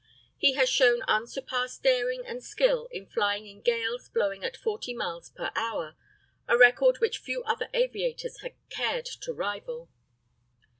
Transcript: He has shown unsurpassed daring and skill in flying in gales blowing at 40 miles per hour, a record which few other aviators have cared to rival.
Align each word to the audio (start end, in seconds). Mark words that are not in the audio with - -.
He 0.35 0.53
has 0.53 0.67
shown 0.67 1.03
unsurpassed 1.03 1.83
daring 1.83 2.25
and 2.25 2.43
skill 2.43 2.87
in 2.89 3.05
flying 3.05 3.45
in 3.45 3.61
gales 3.61 4.09
blowing 4.09 4.43
at 4.43 4.57
40 4.57 4.95
miles 4.95 5.29
per 5.29 5.51
hour, 5.55 5.95
a 6.47 6.57
record 6.57 6.97
which 6.97 7.19
few 7.19 7.43
other 7.43 7.69
aviators 7.71 8.41
have 8.41 8.53
cared 8.71 9.05
to 9.05 9.31
rival. 9.31 9.91